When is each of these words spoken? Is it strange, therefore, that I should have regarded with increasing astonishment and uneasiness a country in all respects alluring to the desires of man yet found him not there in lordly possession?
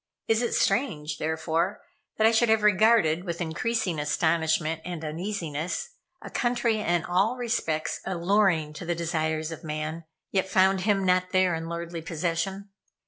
Is 0.27 0.41
it 0.41 0.55
strange, 0.55 1.19
therefore, 1.19 1.83
that 2.17 2.25
I 2.25 2.31
should 2.31 2.49
have 2.49 2.63
regarded 2.63 3.23
with 3.23 3.39
increasing 3.39 3.99
astonishment 3.99 4.81
and 4.83 5.03
uneasiness 5.05 5.91
a 6.23 6.31
country 6.31 6.79
in 6.79 7.05
all 7.05 7.35
respects 7.37 8.01
alluring 8.03 8.73
to 8.73 8.85
the 8.87 8.95
desires 8.95 9.51
of 9.51 9.63
man 9.63 10.05
yet 10.31 10.49
found 10.49 10.81
him 10.81 11.05
not 11.05 11.29
there 11.29 11.53
in 11.53 11.69
lordly 11.69 12.01
possession? 12.01 12.71